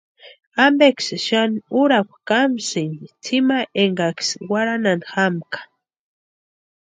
[0.65, 5.59] ¿Ampeksï xani úrakwa kamsïni tsʼïma énkaksï warharani jamkʼa?